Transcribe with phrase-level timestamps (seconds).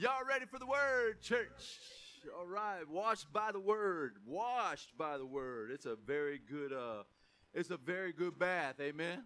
[0.00, 1.80] Y'all ready for the word, church?
[2.38, 5.72] All right, washed by the word, washed by the word.
[5.72, 7.02] It's a very good uh
[7.52, 9.24] it's a very good bath, amen.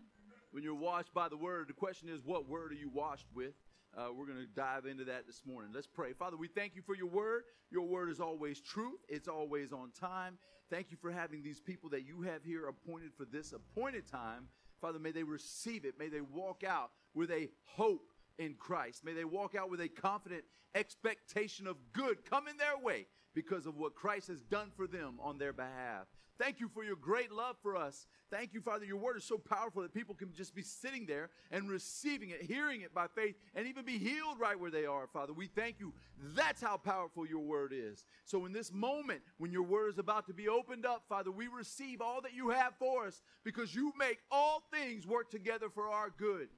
[0.51, 3.53] When you're washed by the word, the question is what word are you washed with?
[3.95, 5.73] Uh, we're going to dive into that this morning.
[5.75, 6.15] Let's pray.
[6.15, 7.43] Father, we thank you for your word.
[7.71, 10.39] Your word is always truth, it's always on time.
[10.71, 14.49] Thank you for having these people that you have here appointed for this appointed time.
[14.81, 15.99] Father, may they receive it.
[15.99, 19.05] May they walk out with a hope in Christ.
[19.05, 20.45] May they walk out with a confident
[20.75, 25.39] expectation of good coming their way because of what Christ has done for them on
[25.39, 26.07] their behalf.
[26.39, 28.07] Thank you for your great love for us.
[28.31, 28.85] Thank you, Father.
[28.85, 32.43] Your word is so powerful that people can just be sitting there and receiving it,
[32.43, 35.33] hearing it by faith, and even be healed right where they are, Father.
[35.33, 35.93] We thank you.
[36.35, 38.07] That's how powerful your word is.
[38.25, 41.47] So, in this moment, when your word is about to be opened up, Father, we
[41.47, 45.91] receive all that you have for us because you make all things work together for
[45.91, 46.49] our good.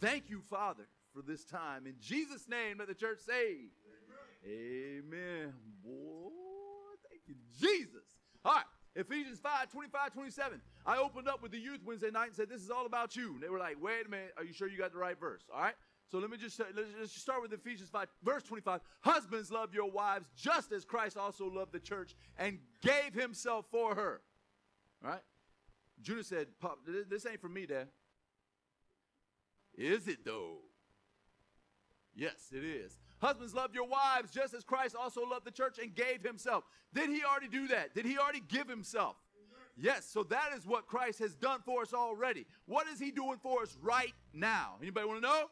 [0.00, 1.86] Thank you, Father, for this time.
[1.86, 3.68] In Jesus' name, let the church say,
[4.46, 5.04] Amen.
[5.04, 5.52] Amen.
[5.84, 6.30] Boy,
[7.08, 8.04] thank you, Jesus.
[8.44, 8.64] All right.
[8.96, 10.60] Ephesians 5, 25, 27.
[10.84, 13.34] I opened up with the youth Wednesday night and said, This is all about you.
[13.34, 15.42] And they were like, Wait a minute, are you sure you got the right verse?
[15.54, 15.74] All right.
[16.10, 18.80] So let me just uh, let's, let's just start with Ephesians 5, verse 25.
[19.00, 23.94] Husbands, love your wives just as Christ also loved the church and gave himself for
[23.94, 24.20] her.
[25.04, 25.22] All right?
[26.02, 27.88] Judah said, Pop, this ain't for me, Dad.
[29.76, 30.58] Is it though?
[32.14, 32.98] Yes, it is.
[33.20, 36.64] Husbands, love your wives just as Christ also loved the church and gave himself.
[36.94, 37.94] Did he already do that?
[37.94, 39.16] Did he already give himself?
[39.76, 42.46] Yes, so that is what Christ has done for us already.
[42.66, 44.74] What is he doing for us right now?
[44.82, 45.44] Anybody want to know?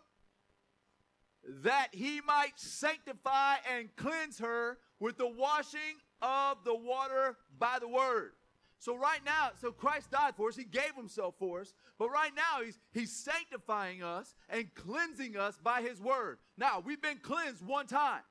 [1.62, 7.88] That he might sanctify and cleanse her with the washing of the water by the
[7.88, 8.32] word.
[8.80, 12.30] So right now, so Christ died for us, he gave himself for us, but right
[12.34, 16.38] now he's he's sanctifying us and cleansing us by his word.
[16.56, 18.22] Now, we've been cleansed one time.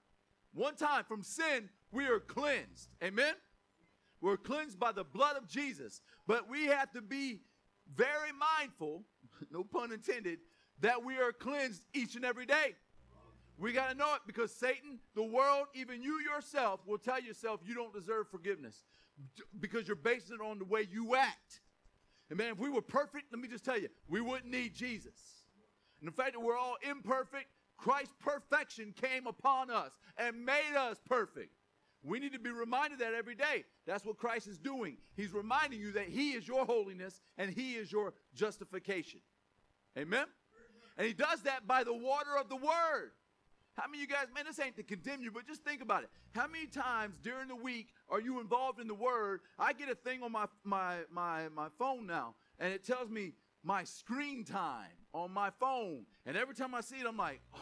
[0.54, 2.90] One time from sin, we are cleansed.
[3.04, 3.34] Amen.
[4.22, 7.42] We're cleansed by the blood of Jesus, but we have to be
[7.94, 9.04] very mindful,
[9.52, 10.40] no pun intended,
[10.80, 12.76] that we are cleansed each and every day.
[13.60, 17.60] We got to know it because Satan, the world, even you yourself will tell yourself
[17.66, 18.84] you don't deserve forgiveness
[19.60, 21.62] because you're basing it on the way you act.
[22.30, 25.46] And man, if we were perfect, let me just tell you, we wouldn't need Jesus.
[26.02, 27.48] And the fact that we're all imperfect,
[27.78, 31.52] Christ's perfection came upon us and made us perfect.
[32.04, 33.66] We need to be reminded that every day.
[33.86, 34.98] That's what Christ is doing.
[35.16, 39.20] He's reminding you that He is your holiness and He is your justification.
[39.98, 40.26] Amen?
[40.98, 43.12] And He does that by the water of the Word.
[43.78, 46.02] How many of you guys, man, this ain't to condemn you, but just think about
[46.04, 46.10] it.
[46.32, 49.42] How many times during the week are you involved in the Word?
[49.60, 53.34] I get a thing on my, my, my, my phone now, and it tells me
[53.64, 56.06] my screen time on my phone.
[56.26, 57.60] And every time I see it, I'm like, oh,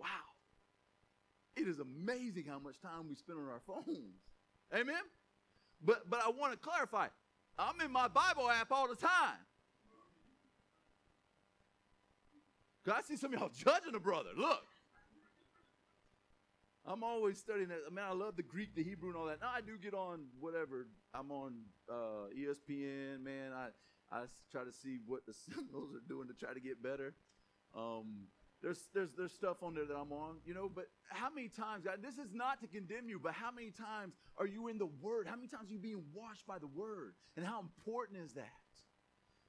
[0.00, 0.06] wow.
[1.54, 4.18] It is amazing how much time we spend on our phones.
[4.74, 5.02] Amen?
[5.80, 7.06] But, but I want to clarify
[7.56, 9.38] I'm in my Bible app all the time.
[12.86, 14.30] Cause I see some of y'all judging a brother.
[14.36, 14.62] Look.
[16.86, 17.80] I'm always studying that.
[17.84, 19.40] I mean, I love the Greek, the Hebrew, and all that.
[19.40, 20.86] Now I do get on whatever.
[21.12, 21.54] I'm on
[21.90, 23.50] uh, ESPN, man.
[23.52, 23.70] I
[24.12, 27.14] I try to see what the Seminoles are doing to try to get better.
[27.76, 28.28] Um,
[28.62, 30.70] there's there's there's stuff on there that I'm on, you know.
[30.72, 31.98] But how many times, God?
[32.02, 35.26] This is not to condemn you, but how many times are you in the Word?
[35.26, 37.14] How many times are you being washed by the Word?
[37.36, 38.54] And how important is that?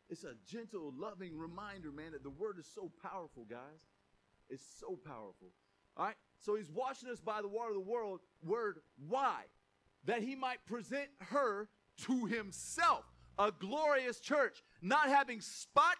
[0.09, 3.85] It's a gentle, loving reminder, man, that the word is so powerful, guys.
[4.49, 5.49] It's so powerful.
[5.97, 6.15] All right?
[6.39, 8.77] So he's washing us by the water of the world word.
[9.07, 9.41] Why?
[10.05, 11.67] That he might present her
[12.03, 13.03] to himself,
[13.37, 15.97] a glorious church, not having spot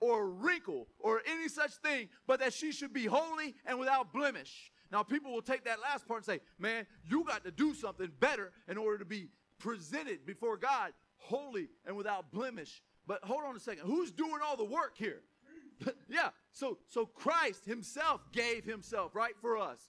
[0.00, 4.72] or wrinkle or any such thing, but that she should be holy and without blemish.
[4.90, 8.10] Now, people will take that last part and say, man, you got to do something
[8.18, 9.28] better in order to be
[9.58, 13.86] presented before God holy and without blemish but hold on a second.
[13.86, 15.22] Who's doing all the work here?
[16.08, 16.28] yeah.
[16.52, 19.80] So so Christ himself gave himself right for us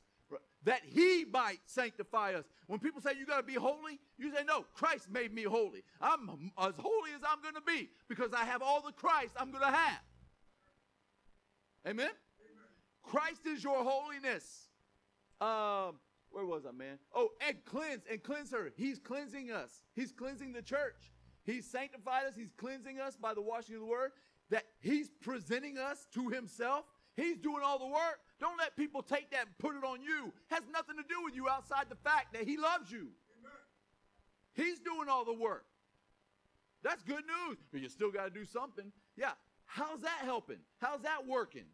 [0.63, 2.45] that he might sanctify us.
[2.65, 5.83] When people say you got to be holy, you say no, Christ made me holy.
[6.01, 9.51] I'm as holy as I'm going to be because I have all the Christ I'm
[9.51, 10.01] going to have.
[11.85, 12.07] Amen?
[12.07, 12.15] Amen?
[13.03, 14.69] Christ is your holiness.
[15.39, 15.99] Um,
[16.31, 16.97] where was I, man?
[17.13, 18.71] Oh, and cleanse and cleanse her.
[18.75, 19.83] He's cleansing us.
[19.93, 21.11] He's cleansing the church.
[21.43, 24.11] He's sanctified us, He's cleansing us by the washing of the word,
[24.49, 26.85] that He's presenting us to Himself.
[27.15, 28.19] He's doing all the work.
[28.39, 30.31] Don't let people take that and put it on you.
[30.49, 33.09] Has nothing to do with you outside the fact that He loves you.
[33.39, 33.51] Amen.
[34.53, 35.65] He's doing all the work.
[36.83, 37.57] That's good news.
[37.71, 38.91] But you still got to do something.
[39.17, 39.31] Yeah.
[39.65, 40.57] How's that helping?
[40.79, 41.65] How's that working?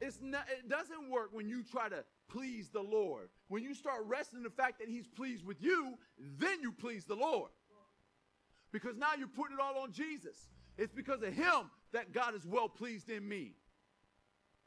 [0.00, 3.28] It's not, it doesn't work when you try to please the Lord.
[3.48, 5.94] When you start resting in the fact that He's pleased with you,
[6.38, 7.50] then you please the Lord.
[8.72, 10.48] Because now you're putting it all on Jesus.
[10.76, 13.54] It's because of Him that God is well pleased in me.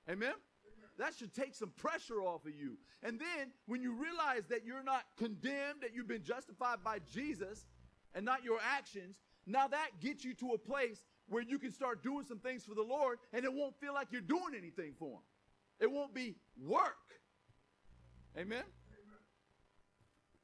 [0.10, 0.34] Amen?
[0.98, 2.78] That should take some pressure off of you.
[3.04, 7.66] And then when you realize that you're not condemned, that you've been justified by Jesus
[8.14, 12.04] and not your actions, now that gets you to a place where you can start
[12.04, 15.12] doing some things for the Lord and it won't feel like you're doing anything for
[15.12, 15.24] Him.
[15.80, 16.98] It won't be work.
[18.38, 18.64] Amen?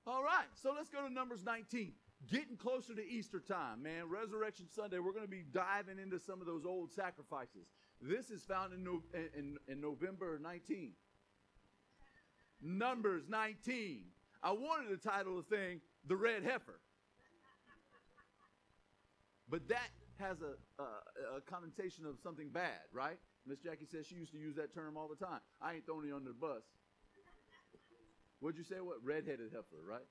[0.08, 1.92] All right, so let's go to Numbers 19.
[2.32, 4.10] Getting closer to Easter time, man.
[4.10, 7.68] Resurrection Sunday, we're going to be diving into some of those old sacrifices.
[8.02, 10.94] This is found in, no, in, in November 19.
[12.62, 14.06] Numbers 19.
[14.42, 16.80] I wanted to title the thing The Red Heifer.
[19.48, 23.20] But that has a, a, a connotation of something bad, right?
[23.46, 25.42] Miss Jackie says she used to use that term all the time.
[25.62, 26.64] I ain't throwing you under the bus.
[28.40, 28.82] What'd you say?
[28.82, 28.98] What?
[29.04, 30.06] Redheaded heifer, right?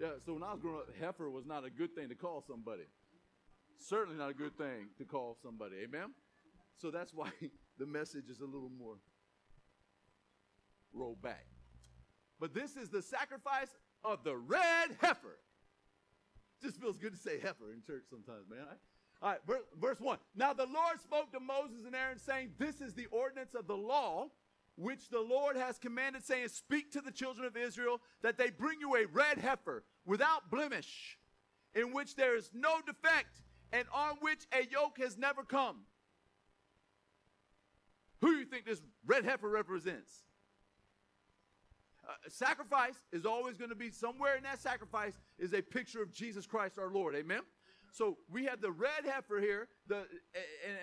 [0.00, 2.44] Yeah, so when I was growing up, heifer was not a good thing to call
[2.46, 2.84] somebody.
[3.78, 5.76] Certainly not a good thing to call somebody.
[5.82, 6.14] Amen?
[6.76, 7.30] So that's why
[7.78, 8.96] the message is a little more
[10.92, 11.46] rolled back.
[12.38, 15.38] But this is the sacrifice of the red heifer.
[16.62, 18.60] Just feels good to say heifer in church sometimes, man.
[19.20, 20.18] All right, verse, verse 1.
[20.36, 23.76] Now the Lord spoke to Moses and Aaron, saying, This is the ordinance of the
[23.76, 24.28] law
[24.78, 28.80] which the Lord has commanded, saying, Speak to the children of Israel that they bring
[28.80, 31.18] you a red heifer without blemish,
[31.74, 33.42] in which there is no defect,
[33.72, 35.80] and on which a yoke has never come.
[38.20, 40.22] Who do you think this red heifer represents?
[42.08, 46.12] Uh, sacrifice is always going to be somewhere in that sacrifice is a picture of
[46.12, 47.14] Jesus Christ our Lord.
[47.14, 47.40] Amen.
[47.90, 50.06] So we have the red heifer here, the and,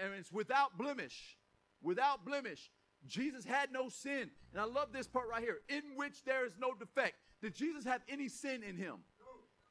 [0.03, 1.37] and it's without blemish,
[1.81, 2.69] without blemish.
[3.07, 5.59] Jesus had no sin, and I love this part right here.
[5.69, 7.15] In which there is no defect.
[7.41, 8.95] Did Jesus have any sin in him?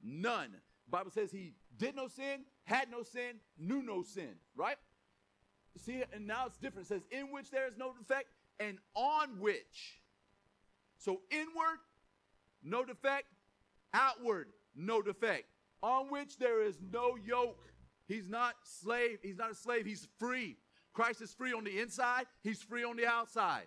[0.02, 0.50] None.
[0.90, 4.34] Bible says he did no sin, had no sin, knew no sin.
[4.54, 4.76] Right?
[5.78, 6.86] See, and now it's different.
[6.86, 8.28] It says, in which there is no defect,
[8.60, 10.00] and on which.
[10.98, 11.80] So inward,
[12.62, 13.26] no defect.
[13.92, 15.46] Outward, no defect.
[15.82, 17.60] On which there is no yoke.
[18.06, 19.18] He's not slave.
[19.22, 19.86] He's not a slave.
[19.86, 20.56] He's free.
[20.94, 22.24] Christ is free on the inside.
[22.42, 23.66] He's free on the outside.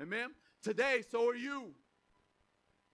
[0.00, 0.30] Amen.
[0.62, 1.74] Today, so are you.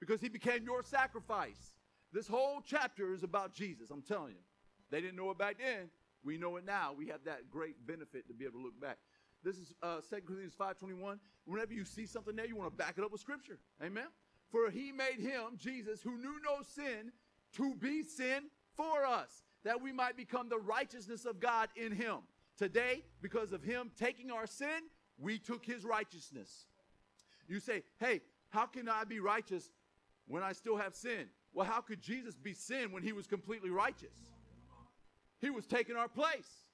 [0.00, 1.74] Because he became your sacrifice.
[2.12, 3.90] This whole chapter is about Jesus.
[3.90, 4.42] I'm telling you.
[4.90, 5.88] They didn't know it back then.
[6.24, 6.92] We know it now.
[6.96, 8.98] We have that great benefit to be able to look back.
[9.42, 11.18] This is uh, 2 Corinthians 5.21.
[11.46, 13.58] Whenever you see something there, you want to back it up with Scripture.
[13.82, 14.06] Amen?
[14.50, 17.12] For he made him, Jesus, who knew no sin,
[17.56, 18.44] to be sin
[18.76, 22.18] for us, that we might become the righteousness of God in him.
[22.62, 24.82] Today, because of him taking our sin,
[25.18, 26.66] we took his righteousness.
[27.48, 28.20] You say, hey,
[28.50, 29.72] how can I be righteous
[30.28, 31.26] when I still have sin?
[31.52, 34.14] Well, how could Jesus be sin when he was completely righteous?
[35.40, 36.68] He was taking our place.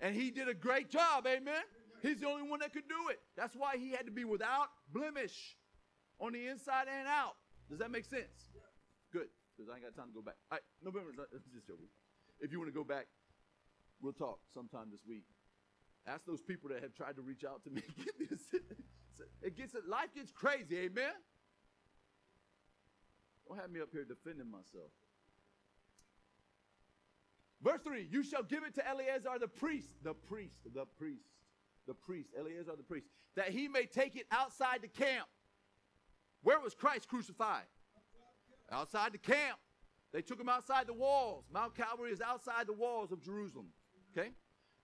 [0.00, 1.62] And he did a great job, amen?
[2.02, 3.20] He's the only one that could do it.
[3.36, 5.56] That's why he had to be without blemish
[6.18, 7.36] on the inside and out.
[7.68, 8.50] Does that make sense?
[9.12, 10.34] Good, because I ain't got time to go back.
[10.50, 11.12] All right, November,
[11.54, 11.86] just joking.
[12.40, 13.06] If you want to go back,
[14.00, 15.24] we'll talk sometime this week.
[16.06, 17.82] Ask those people that have tried to reach out to me.
[19.42, 19.88] it gets it.
[19.88, 21.12] life gets crazy, amen.
[23.46, 24.90] Don't have me up here defending myself.
[27.62, 31.24] Verse 3 You shall give it to Eleazar the priest, the priest, the priest,
[31.86, 35.26] the priest, Eleazar the priest, that he may take it outside the camp.
[36.42, 37.64] Where was Christ crucified?
[38.72, 39.58] Outside the camp.
[40.12, 41.44] They took him outside the walls.
[41.52, 43.66] Mount Calvary is outside the walls of Jerusalem.
[44.16, 44.30] Okay?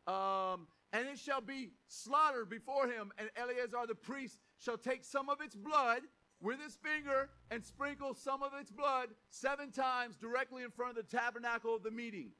[0.07, 5.29] Um, and it shall be slaughtered before him, and Eleazar the priest shall take some
[5.29, 6.03] of its blood
[6.41, 11.09] with his finger and sprinkle some of its blood seven times directly in front of
[11.09, 12.31] the tabernacle of the meeting.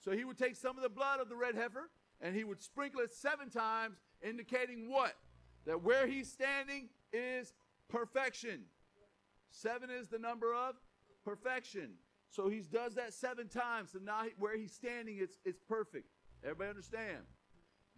[0.00, 2.62] So he would take some of the blood of the red heifer and he would
[2.62, 5.14] sprinkle it seven times, indicating what?
[5.66, 7.52] That where he's standing is
[7.88, 8.62] perfection.
[9.50, 10.74] Seven is the number of
[11.24, 11.90] perfection.
[12.30, 13.92] So he does that seven times.
[13.92, 16.08] So now where he's standing, it's, it's perfect.
[16.44, 17.24] Everybody understand?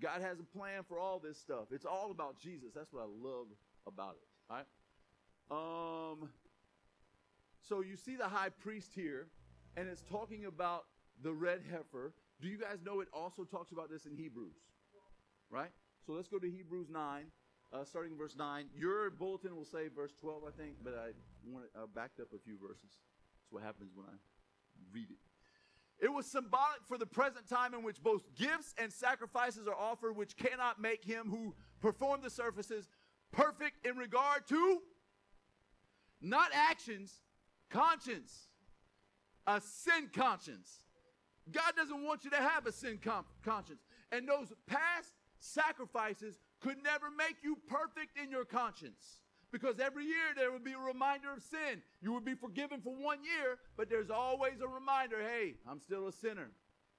[0.01, 1.67] God has a plan for all this stuff.
[1.73, 2.69] It's all about Jesus.
[2.75, 3.47] That's what I love
[3.87, 4.29] about it.
[4.51, 6.23] All right.
[6.23, 6.29] Um.
[7.69, 9.27] So you see the high priest here,
[9.77, 10.85] and it's talking about
[11.23, 12.13] the red heifer.
[12.41, 14.55] Do you guys know it also talks about this in Hebrews?
[15.51, 15.71] Right?
[16.07, 17.25] So let's go to Hebrews 9,
[17.73, 18.67] uh, starting verse 9.
[18.77, 21.11] Your bulletin will say verse 12, I think, but I
[21.51, 22.95] want uh, backed up a few verses.
[23.43, 24.15] That's what happens when I
[24.93, 25.26] read it.
[25.99, 30.15] It was symbolic for the present time in which both gifts and sacrifices are offered,
[30.15, 32.89] which cannot make him who performed the services
[33.33, 34.81] perfect in regard to
[36.21, 37.21] not actions,
[37.71, 38.49] conscience.
[39.47, 40.87] A sin conscience.
[41.53, 43.81] God doesn't want you to have a sin com- conscience.
[44.11, 49.21] And those past sacrifices could never make you perfect in your conscience.
[49.53, 51.83] Because every year there would be a reminder of sin.
[52.03, 56.09] You would be forgiven for one year, but there's always a reminder hey, I'm still
[56.09, 56.51] a sinner.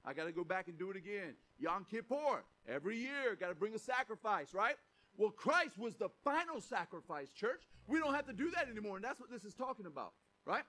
[0.06, 1.36] I got to go back and do it again.
[1.60, 4.76] Yom Kippur, every year, got to bring a sacrifice, right?
[5.18, 7.64] Well, Christ was the final sacrifice, church.
[7.88, 10.14] We don't have to do that anymore, and that's what this is talking about,
[10.46, 10.64] right?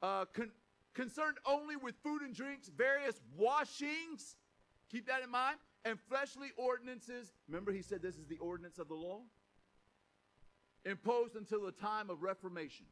[0.00, 0.52] Uh, con-
[0.94, 4.36] concerned only with food and drinks, various washings,
[4.90, 7.32] keep that in mind, and fleshly ordinances.
[7.48, 9.20] Remember, he said this is the ordinance of the law?
[10.84, 12.86] Imposed until the time of Reformation.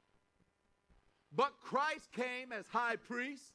[1.34, 3.54] But Christ came as high priest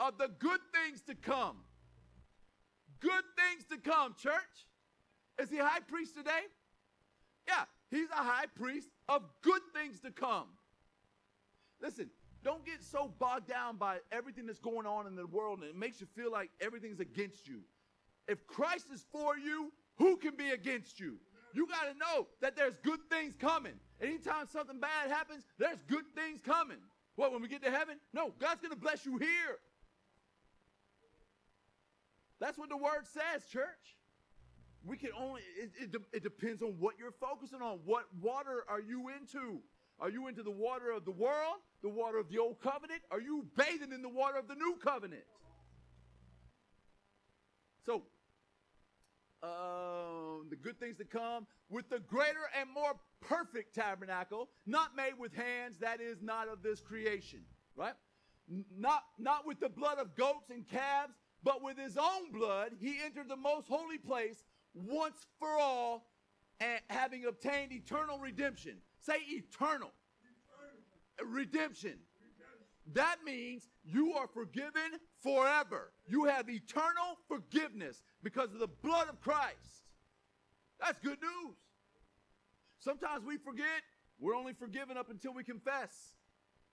[0.00, 1.56] of the good things to come.
[3.00, 4.34] Good things to come, church.
[5.40, 6.30] Is he high priest today?
[7.48, 10.46] Yeah, he's a high priest of good things to come.
[11.80, 12.08] Listen,
[12.42, 15.76] don't get so bogged down by everything that's going on in the world and it
[15.76, 17.60] makes you feel like everything's against you.
[18.28, 21.16] If Christ is for you, who can be against you?
[21.54, 23.74] You got to know that there's good things coming.
[24.02, 26.78] Anytime something bad happens, there's good things coming.
[27.14, 27.96] What, when we get to heaven?
[28.12, 29.58] No, God's going to bless you here.
[32.40, 33.96] That's what the word says, church.
[34.84, 37.78] We can only, it, it, it, depends on what you're focusing on.
[37.84, 39.60] What water are you into?
[40.00, 43.00] Are you into the water of the world, the water of the old covenant?
[43.10, 45.22] Are you bathing in the water of the new covenant?
[47.86, 48.02] So,
[49.44, 55.14] um, the good things to come with the greater and more perfect tabernacle, not made
[55.18, 57.40] with hands, that is not of this creation,
[57.76, 57.94] right?
[58.76, 62.96] Not, not with the blood of goats and calves, but with his own blood, he
[63.04, 64.42] entered the most holy place
[64.74, 66.10] once for all,
[66.60, 68.76] and having obtained eternal redemption.
[68.98, 69.92] Say eternal.
[71.18, 71.34] eternal.
[71.34, 71.98] Redemption.
[72.92, 75.92] That means you are forgiven forever.
[76.06, 79.84] You have eternal forgiveness because of the blood of Christ.
[80.80, 81.56] That's good news.
[82.78, 83.82] Sometimes we forget
[84.18, 86.14] we're only forgiven up until we confess.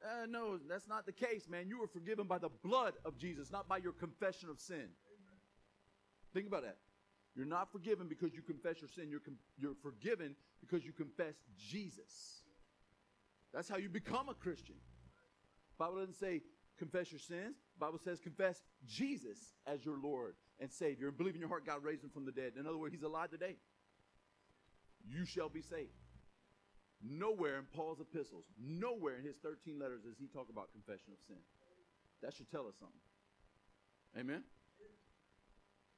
[0.04, 1.68] Uh, no, that's not the case, man.
[1.68, 4.88] You were forgiven by the blood of Jesus, not by your confession of sin.
[6.34, 6.78] Think about that.
[7.36, 9.10] You're not forgiven because you confess your sin.
[9.10, 12.44] You're, com- you're forgiven because you confess Jesus.
[13.54, 14.76] That's how you become a Christian.
[15.78, 16.42] Bible doesn't say
[16.82, 17.62] confess your sins.
[17.80, 21.84] Bible says confess Jesus as your Lord and Savior and believe in your heart God
[21.84, 22.54] raised him from the dead.
[22.58, 23.56] In other words, he's alive today.
[25.06, 25.94] You shall be saved.
[27.04, 31.22] Nowhere in Paul's epistles, nowhere in his 13 letters does he talk about confession of
[31.28, 31.42] sin.
[32.22, 33.06] That should tell us something.
[34.18, 34.44] Amen?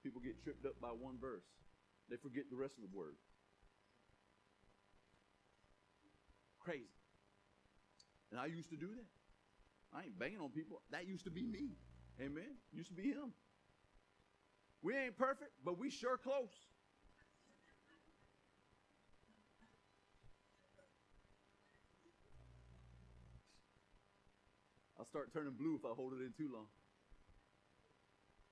[0.04, 1.48] People get tripped up by one verse,
[2.10, 3.16] they forget the rest of the word.
[6.60, 6.92] Crazy.
[8.32, 9.23] And I used to do that.
[9.96, 10.82] I ain't banging on people.
[10.92, 11.78] That used to be me.
[12.20, 12.58] Amen.
[12.72, 13.34] Used to be him.
[14.82, 16.52] We ain't perfect, but we sure close.
[25.00, 26.68] I'll start turning blue if I hold it in too long.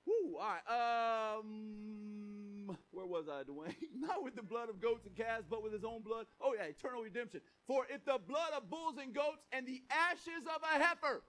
[0.06, 1.38] Woo, all right.
[1.38, 3.74] Um, where was I, Dwayne?
[4.00, 6.26] Not with the blood of goats and calves, but with his own blood.
[6.40, 7.40] Oh, yeah, eternal redemption.
[7.66, 11.22] For if the blood of bulls and goats and the ashes of a heifer,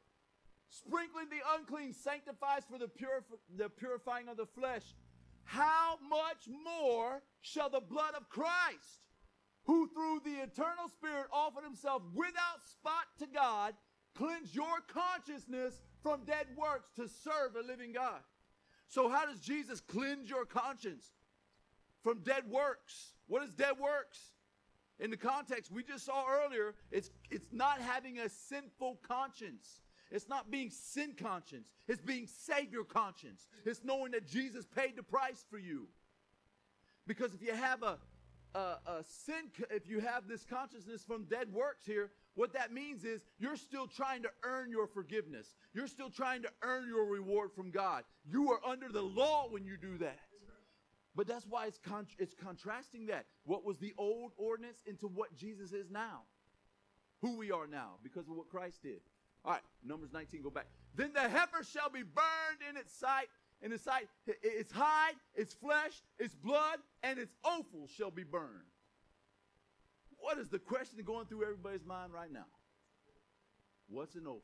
[0.73, 4.95] sprinkling the unclean, sanctifies for the, purif- the purifying of the flesh,
[5.43, 9.03] how much more shall the blood of Christ,
[9.65, 13.73] who through the eternal Spirit offered himself without spot to God,
[14.15, 18.21] cleanse your consciousness from dead works to serve a living God?
[18.87, 21.05] So, how does Jesus cleanse your conscience
[22.03, 23.13] from dead works?
[23.27, 24.19] What is dead works?
[24.99, 29.81] In the context we just saw earlier, it's, it's not having a sinful conscience.
[30.13, 31.67] It's not being sin conscience.
[31.87, 33.47] It's being Savior conscience.
[33.65, 35.87] It's knowing that Jesus paid the price for you.
[37.07, 37.97] Because if you have a,
[38.53, 43.03] a, a sin, if you have this consciousness from dead works here, what that means
[43.03, 45.55] is you're still trying to earn your forgiveness.
[45.73, 48.03] You're still trying to earn your reward from God.
[48.23, 50.19] You are under the law when you do that.
[51.15, 53.25] But that's why it's, con- it's contrasting that.
[53.45, 56.21] What was the old ordinance into what Jesus is now?
[57.21, 59.01] Who we are now because of what Christ did.
[59.45, 60.67] All right, Numbers 19, go back.
[60.95, 63.27] Then the heifer shall be burned in its sight,
[63.61, 68.71] in its sight, its hide, its flesh, its blood, and its offal shall be burned.
[70.19, 72.45] What is the question going through everybody's mind right now?
[73.89, 74.43] What's an offal?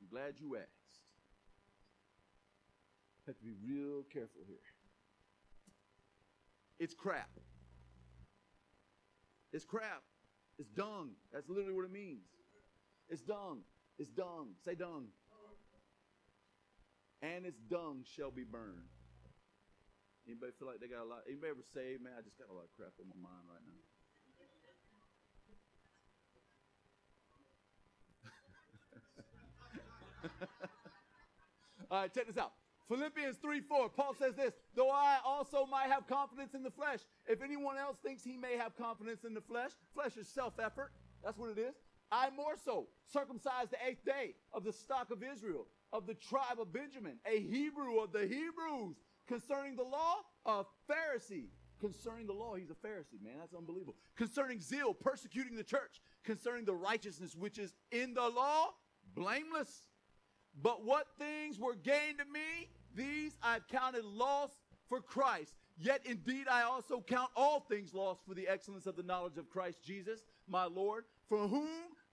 [0.00, 0.66] I'm glad you asked.
[3.26, 4.56] Have to be real careful here.
[6.80, 7.30] It's crap.
[9.52, 10.02] It's crap.
[10.58, 11.10] It's dung.
[11.32, 12.26] That's literally what it means.
[13.08, 13.60] It's dung.
[14.00, 14.56] It's dung.
[14.64, 15.12] Say dung.
[17.20, 18.88] And its dung shall be burned.
[20.26, 21.20] Anybody feel like they got a lot?
[21.28, 23.60] Anybody ever say, man, I just got a lot of crap on my mind right
[23.60, 23.76] now?
[31.90, 32.52] All right, check this out.
[32.88, 37.00] Philippians 3 4, Paul says this, though I also might have confidence in the flesh.
[37.26, 40.92] If anyone else thinks he may have confidence in the flesh, flesh is self effort.
[41.22, 41.74] That's what it is.
[42.12, 46.60] I more so, circumcised the eighth day of the stock of Israel, of the tribe
[46.60, 51.48] of Benjamin, a Hebrew of the Hebrews, concerning the law, a Pharisee.
[51.80, 53.34] Concerning the law, he's a Pharisee, man.
[53.38, 53.96] That's unbelievable.
[54.14, 56.02] Concerning zeal, persecuting the church.
[56.24, 58.66] Concerning the righteousness which is in the law,
[59.14, 59.88] blameless.
[60.60, 64.50] But what things were gained to me, these I've counted loss
[64.90, 65.54] for Christ.
[65.78, 69.48] Yet indeed I also count all things lost for the excellence of the knowledge of
[69.48, 71.68] Christ Jesus, my Lord, for whom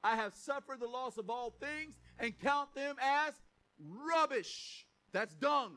[0.07, 3.33] I have suffered the loss of all things and count them as
[4.05, 4.87] rubbish.
[5.11, 5.73] That's dung.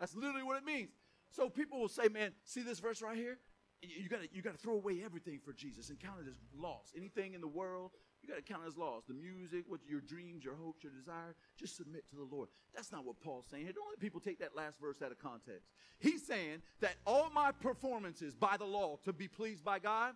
[0.00, 0.88] That's literally what it means.
[1.30, 3.36] So people will say, man, see this verse right here?
[3.82, 6.94] You gotta you gotta throw away everything for Jesus and count it as loss.
[6.96, 7.90] Anything in the world,
[8.22, 9.02] you gotta count it as loss.
[9.06, 12.48] The music, what your dreams, your hopes, your desire, just submit to the Lord.
[12.74, 13.74] That's not what Paul's saying here.
[13.74, 15.68] Don't let people take that last verse out of context.
[15.98, 20.14] He's saying that all my performances by the law to be pleased by God,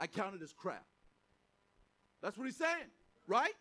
[0.00, 0.86] I count it as crap.
[2.24, 2.88] That's what he's saying,
[3.26, 3.52] right?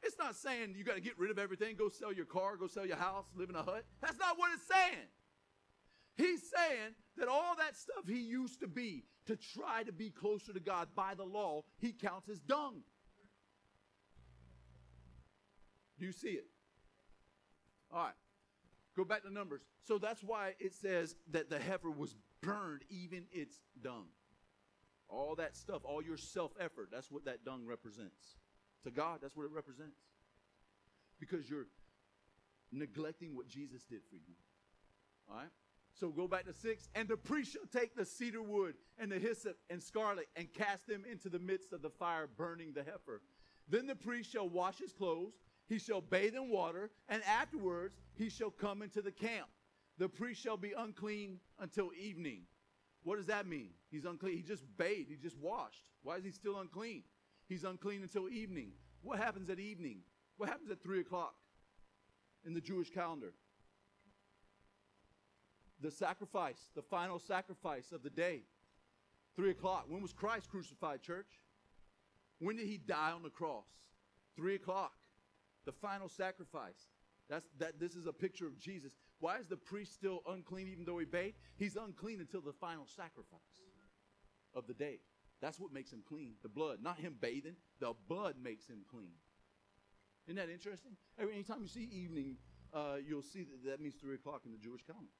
[0.00, 2.68] It's not saying you got to get rid of everything, go sell your car, go
[2.68, 3.84] sell your house, live in a hut.
[4.00, 5.08] That's not what it's saying.
[6.16, 10.52] He's saying that all that stuff he used to be to try to be closer
[10.52, 12.76] to God by the law, he counts as dung.
[15.98, 16.46] Do you see it?
[17.92, 18.12] All right.
[18.96, 19.62] Go back to Numbers.
[19.82, 24.04] So that's why it says that the heifer was burned, even its dung.
[25.08, 28.36] All that stuff, all your self effort, that's what that dung represents.
[28.84, 29.98] To God, that's what it represents.
[31.18, 31.66] Because you're
[32.72, 34.34] neglecting what Jesus did for you.
[35.30, 35.48] All right?
[35.98, 36.88] So go back to six.
[36.94, 40.86] And the priest shall take the cedar wood and the hyssop and scarlet and cast
[40.86, 43.22] them into the midst of the fire, burning the heifer.
[43.68, 45.32] Then the priest shall wash his clothes,
[45.68, 49.48] he shall bathe in water, and afterwards he shall come into the camp.
[49.98, 52.42] The priest shall be unclean until evening.
[53.06, 53.68] What does that mean?
[53.88, 54.36] He's unclean.
[54.36, 55.84] He just bathed, he just washed.
[56.02, 57.04] Why is he still unclean?
[57.48, 58.72] He's unclean until evening.
[59.00, 59.98] What happens at evening?
[60.38, 61.36] What happens at 3 o'clock
[62.44, 63.32] in the Jewish calendar?
[65.80, 68.40] The sacrifice, the final sacrifice of the day.
[69.36, 69.84] 3 o'clock.
[69.86, 71.38] When was Christ crucified, church?
[72.40, 73.68] When did he die on the cross?
[74.34, 74.94] 3 o'clock.
[75.64, 76.88] The final sacrifice.
[77.30, 78.94] That's that this is a picture of Jesus.
[79.20, 81.36] Why is the priest still unclean even though he bathed?
[81.56, 83.40] He's unclean until the final sacrifice
[84.54, 85.00] of the day.
[85.40, 86.34] That's what makes him clean.
[86.42, 87.56] The blood, not him bathing.
[87.80, 89.12] The blood makes him clean.
[90.26, 90.92] Isn't that interesting?
[91.18, 92.36] Every anytime you see evening,
[92.74, 95.12] uh, you'll see that that means three o'clock in the Jewish calendar.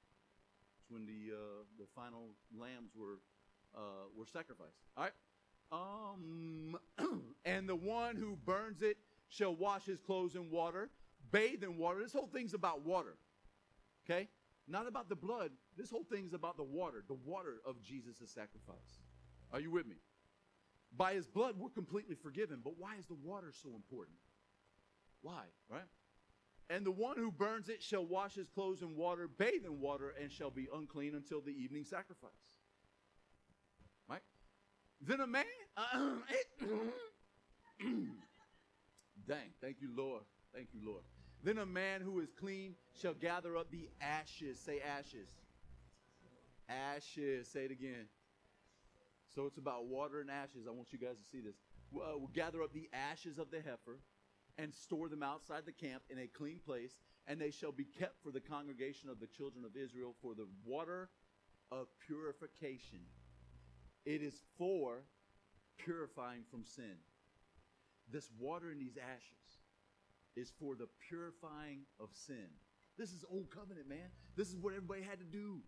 [0.81, 3.21] It's when the uh, the final lambs were
[3.77, 4.79] uh, were sacrificed.
[4.97, 5.13] All right.
[5.73, 6.79] Um,
[7.45, 8.97] and the one who burns it
[9.29, 10.91] shall wash his clothes in water,
[11.31, 12.03] bathe in water.
[12.03, 13.17] This whole thing's about water.
[14.09, 14.29] Okay?
[14.69, 15.51] Not about the blood.
[15.77, 19.01] This whole thing is about the water, the water of Jesus' sacrifice.
[19.53, 19.97] Are you with me?
[20.97, 22.61] By his blood, we're completely forgiven.
[22.65, 24.17] But why is the water so important?
[25.23, 25.87] Why, right?
[26.69, 30.15] And the one who burns it shall wash his clothes in water, bathe in water,
[30.21, 32.31] and shall be unclean until the evening sacrifice.
[34.09, 34.23] Right?
[35.01, 35.45] Then a man.
[35.79, 36.15] Uh,
[39.29, 40.23] dang, thank you, Lord.
[40.55, 41.03] Thank you, Lord.
[41.47, 44.59] Then a man who is clean shall gather up the ashes.
[44.59, 45.29] Say ashes.
[46.69, 47.47] Ashes.
[47.47, 48.09] Say it again.
[49.33, 50.67] So it's about water and ashes.
[50.67, 51.55] I want you guys to see this.
[51.95, 54.01] Uh, we'll gather up the ashes of the heifer
[54.59, 58.21] and store them outside the camp in a clean place, and they shall be kept
[58.25, 61.11] for the congregation of the children of Israel for the water
[61.71, 62.99] of purification.
[64.05, 65.05] It is for
[65.79, 66.97] purifying from sin.
[68.11, 69.46] This water and these ashes
[70.37, 72.49] is for the purifying of sin.
[72.99, 74.09] This is old covenant, man.
[74.37, 75.61] This is what everybody had to do.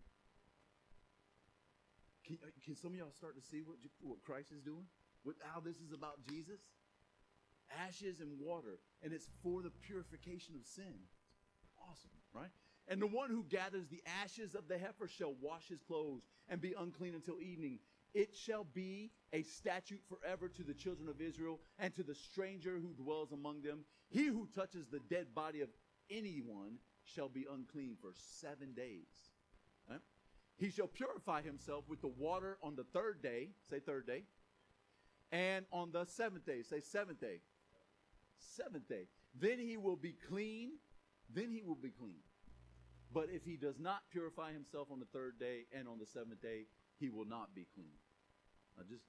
[2.25, 4.85] Can, uh, can some of y'all start to see what, what Christ is doing?
[5.23, 6.61] What, how this is about Jesus?
[7.85, 11.05] Ashes and water, and it's for the purification of sin.
[11.77, 12.49] Awesome, right?
[12.87, 16.59] And the one who gathers the ashes of the heifer shall wash his clothes and
[16.59, 17.79] be unclean until evening.
[18.15, 22.79] It shall be a statute forever to the children of Israel and to the stranger
[22.79, 23.85] who dwells among them.
[24.09, 25.69] He who touches the dead body of
[26.09, 29.07] anyone shall be unclean for seven days.
[29.89, 29.99] Right?
[30.57, 33.49] He shall purify himself with the water on the third day.
[33.69, 34.23] Say third day.
[35.31, 37.41] And on the seventh day, say seventh day.
[38.39, 39.07] Seventh day.
[39.39, 40.71] Then he will be clean.
[41.33, 42.21] Then he will be clean.
[43.13, 46.41] But if he does not purify himself on the third day and on the seventh
[46.41, 46.65] day,
[46.99, 47.97] he will not be clean.
[48.77, 49.05] Now just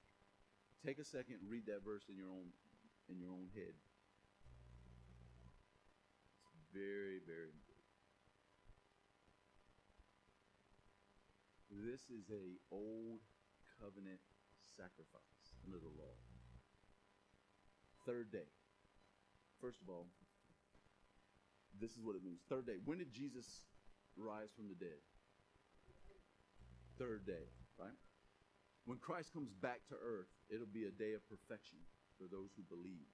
[0.85, 2.53] take a second and read that verse in your own
[3.11, 3.75] in your own head.
[6.73, 7.71] Very, very important.
[11.71, 13.23] This is a old
[13.79, 14.21] covenant
[14.77, 16.15] sacrifice under the law.
[18.07, 18.49] Third day.
[19.61, 20.07] First of all,
[21.79, 22.41] this is what it means.
[22.49, 22.79] Third day.
[22.85, 23.67] When did Jesus
[24.17, 25.01] rise from the dead?
[26.99, 27.97] Third day, right?
[28.85, 31.79] When Christ comes back to earth, it'll be a day of perfection
[32.19, 33.09] for those who believe.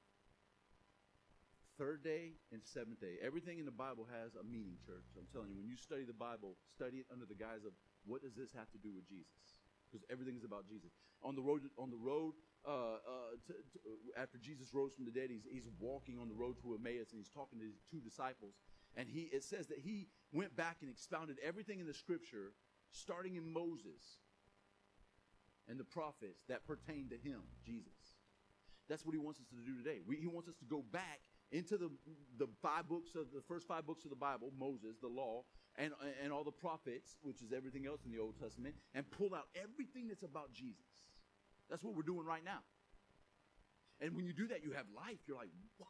[1.78, 3.20] Third day and seventh day.
[3.20, 5.04] Everything in the Bible has a meaning, church.
[5.12, 7.76] I'm telling you, when you study the Bible, study it under the guise of
[8.08, 9.60] what does this have to do with Jesus?
[9.84, 10.96] Because everything is about Jesus.
[11.20, 12.32] On the road, on the road,
[12.64, 13.78] uh, uh, to, to,
[14.16, 17.20] after Jesus rose from the dead, he's, he's walking on the road to Emmaus and
[17.20, 18.56] he's talking to his two disciples.
[18.96, 22.56] And he it says that he went back and expounded everything in the Scripture,
[22.90, 24.24] starting in Moses
[25.68, 28.16] and the prophets that pertain to him, Jesus.
[28.88, 30.00] That's what he wants us to do today.
[30.06, 31.20] We, he wants us to go back
[31.52, 31.90] into the
[32.38, 35.44] the five books of the first five books of the Bible, Moses, the law,
[35.76, 39.34] and and all the prophets, which is everything else in the Old Testament, and pull
[39.34, 41.14] out everything that's about Jesus.
[41.70, 42.60] That's what we're doing right now.
[44.00, 45.18] And when you do that, you have life.
[45.26, 45.86] You're like, wow,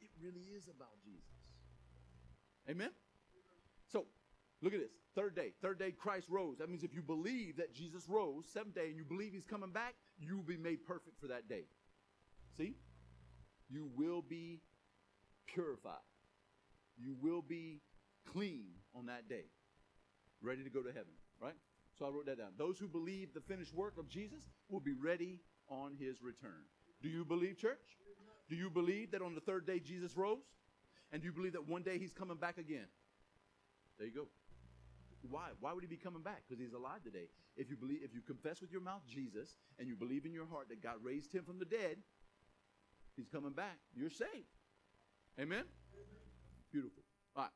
[0.00, 1.24] it really is about Jesus.
[2.68, 2.90] Amen.
[3.88, 4.06] So
[4.62, 4.92] Look at this.
[5.14, 5.52] Third day.
[5.62, 6.58] Third day, Christ rose.
[6.58, 9.70] That means if you believe that Jesus rose, seventh day, and you believe he's coming
[9.70, 11.64] back, you will be made perfect for that day.
[12.56, 12.74] See?
[13.68, 14.60] You will be
[15.46, 15.94] purified.
[16.96, 17.80] You will be
[18.32, 19.44] clean on that day,
[20.40, 21.54] ready to go to heaven, right?
[21.98, 22.52] So I wrote that down.
[22.58, 26.64] Those who believe the finished work of Jesus will be ready on his return.
[27.02, 27.96] Do you believe, church?
[28.48, 30.44] Do you believe that on the third day Jesus rose?
[31.12, 32.86] And do you believe that one day he's coming back again?
[33.98, 34.28] There you go.
[35.30, 35.48] Why?
[35.60, 36.42] Why would he be coming back?
[36.46, 37.28] Because he's alive today.
[37.56, 40.46] If you believe, if you confess with your mouth Jesus and you believe in your
[40.46, 41.96] heart that God raised him from the dead,
[43.16, 43.78] he's coming back.
[43.94, 44.30] You're saved.
[45.40, 45.64] Amen.
[46.72, 47.02] Beautiful.
[47.34, 47.52] All right.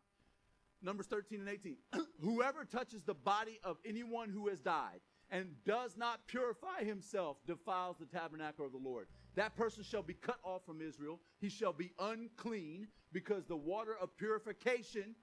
[0.83, 1.77] Numbers 13 and 18.
[2.21, 7.97] Whoever touches the body of anyone who has died and does not purify himself defiles
[7.99, 9.07] the tabernacle of the Lord.
[9.37, 11.21] That person shall be cut off from Israel.
[11.39, 15.15] He shall be unclean because the water of purification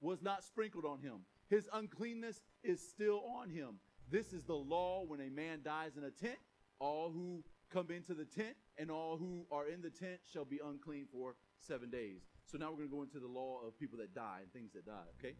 [0.00, 1.20] was not sprinkled on him.
[1.48, 3.78] His uncleanness is still on him.
[4.10, 6.38] This is the law when a man dies in a tent.
[6.80, 10.60] All who come into the tent and all who are in the tent shall be
[10.64, 12.22] unclean for seven days.
[12.46, 14.72] So now we're going to go into the law of people that die and things
[14.74, 15.34] that die, okay?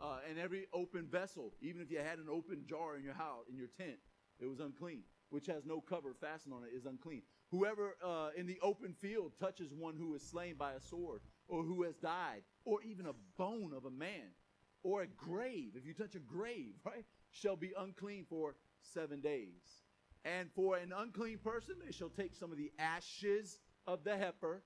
[0.00, 3.44] Uh, and every open vessel, even if you had an open jar in your house,
[3.50, 3.98] in your tent,
[4.40, 7.22] it was unclean, which has no cover fastened on it is unclean.
[7.50, 11.62] Whoever uh, in the open field touches one who is slain by a sword, or
[11.62, 14.32] who has died, or even a bone of a man,
[14.82, 19.84] or a grave, if you touch a grave, right, shall be unclean for seven days.
[20.24, 24.62] And for an unclean person, they shall take some of the ashes of the heifer,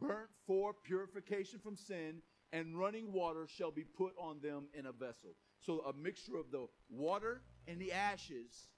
[0.00, 4.92] burnt for purification from sin, and running water shall be put on them in a
[4.92, 5.34] vessel.
[5.60, 8.68] So a mixture of the water and the ashes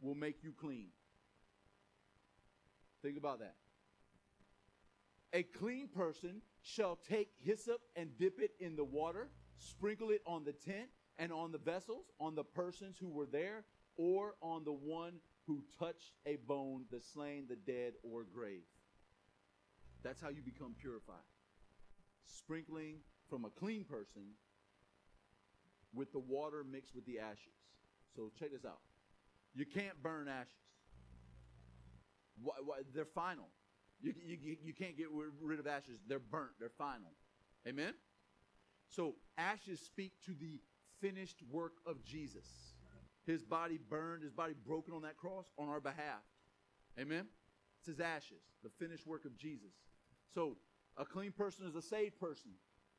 [0.00, 0.88] will make you clean.
[3.02, 3.54] Think about that.
[5.32, 10.44] A clean person shall take hyssop and dip it in the water, sprinkle it on
[10.44, 13.64] the tent and on the vessels, on the persons who were there,
[13.96, 15.14] or on the one
[15.48, 18.68] who touched a bone, the slain, the dead, or grave.
[20.04, 21.16] That's how you become purified.
[22.26, 22.96] Sprinkling
[23.30, 24.34] from a clean person
[25.94, 27.56] with the water mixed with the ashes.
[28.14, 28.80] So check this out.
[29.54, 30.52] You can't burn ashes.
[32.42, 33.48] Why, why, they're final.
[34.00, 35.06] You, you, you can't get
[35.42, 35.98] rid of ashes.
[36.06, 36.52] They're burnt.
[36.60, 37.12] They're final.
[37.66, 37.94] Amen?
[38.90, 40.60] So ashes speak to the
[41.00, 42.46] finished work of Jesus.
[43.28, 46.24] His body burned, his body broken on that cross on our behalf.
[46.98, 47.26] Amen?
[47.78, 49.74] It's his ashes, the finished work of Jesus.
[50.34, 50.56] So
[50.96, 52.52] a clean person is a saved person.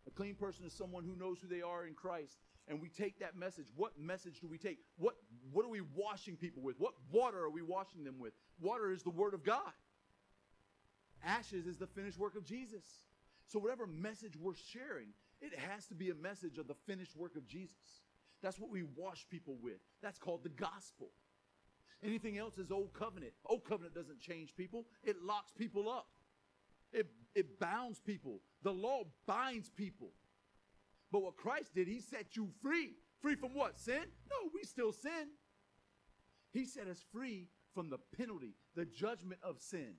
[0.06, 2.38] A clean person is someone who knows who they are in Christ.
[2.68, 3.66] And we take that message.
[3.76, 4.78] What message do we take?
[5.00, 5.16] What,
[5.52, 6.76] what are we washing people with?
[6.78, 8.34] What water are we washing them with?
[8.62, 9.74] Water is the Word of God.
[11.26, 12.86] Ashes is the finished work of Jesus.
[13.48, 15.08] So, whatever message we're sharing,
[15.42, 18.04] it has to be a message of the finished work of Jesus.
[18.42, 19.80] That's what we wash people with.
[20.02, 21.10] That's called the gospel.
[22.04, 23.34] Anything else is old covenant.
[23.46, 26.08] Old covenant doesn't change people, it locks people up,
[26.94, 28.42] it, it bounds people.
[28.64, 30.12] The law binds people.
[31.12, 32.94] But what Christ did, he set you free.
[33.20, 33.78] Free from what?
[33.78, 34.04] Sin?
[34.30, 35.30] No, we still sin.
[36.52, 39.96] He set us free from the penalty, the judgment of sin.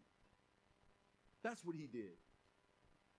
[1.43, 2.17] That's what he did.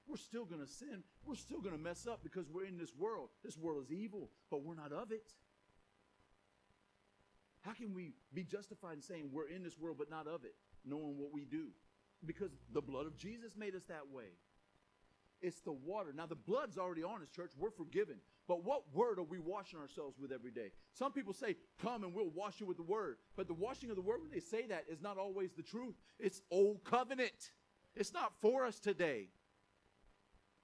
[0.07, 1.03] We're still going to sin.
[1.25, 3.29] We're still going to mess up because we're in this world.
[3.43, 5.31] This world is evil, but we're not of it.
[7.61, 10.55] How can we be justified in saying we're in this world but not of it,
[10.83, 11.67] knowing what we do?
[12.25, 14.25] Because the blood of Jesus made us that way.
[15.41, 16.13] It's the water.
[16.15, 17.51] Now, the blood's already on us, church.
[17.57, 18.17] We're forgiven.
[18.47, 20.71] But what word are we washing ourselves with every day?
[20.93, 23.17] Some people say, Come and we'll wash you with the word.
[23.35, 25.95] But the washing of the word, when they say that, is not always the truth.
[26.19, 27.51] It's old covenant,
[27.95, 29.29] it's not for us today.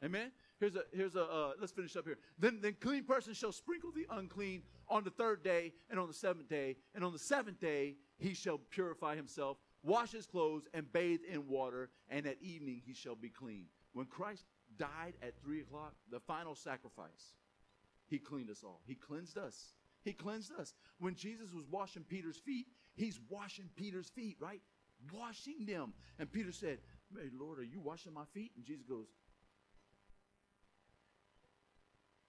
[0.03, 0.31] Amen.
[0.59, 2.17] Here's a here's a uh, let's finish up here.
[2.37, 6.13] Then then clean person shall sprinkle the unclean on the third day and on the
[6.13, 10.91] seventh day and on the seventh day he shall purify himself, wash his clothes and
[10.91, 13.65] bathe in water, and at evening he shall be clean.
[13.93, 14.45] When Christ
[14.77, 17.35] died at three o'clock, the final sacrifice,
[18.07, 18.81] he cleaned us all.
[18.85, 19.73] He cleansed us.
[20.03, 20.73] He cleansed us.
[20.99, 24.61] When Jesus was washing Peter's feet, he's washing Peter's feet, right?
[25.13, 25.93] Washing them.
[26.17, 26.79] And Peter said,
[27.13, 28.51] Hey, Lord, are you washing my feet?
[28.55, 29.07] And Jesus goes,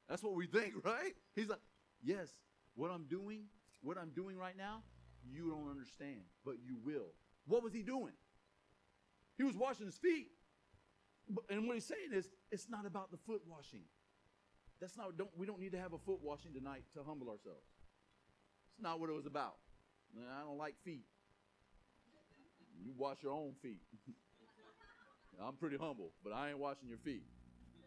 [0.09, 1.15] That's what we think, right?
[1.35, 1.61] He's like,
[2.03, 2.29] Yes,
[2.75, 3.45] what I'm doing,
[3.83, 4.83] what I'm doing right now,
[5.31, 7.13] you don't understand, but you will.
[7.47, 8.13] What was he doing?
[9.37, 10.29] He was washing his feet.
[11.51, 13.83] And what he's saying is, it's not about the foot washing.
[14.81, 17.67] That's not, don't, we don't need to have a foot washing tonight to humble ourselves.
[18.73, 19.57] It's not what it was about.
[20.17, 21.05] I don't like feet.
[22.83, 23.83] You wash your own feet.
[25.45, 27.25] I'm pretty humble, but I ain't washing your feet.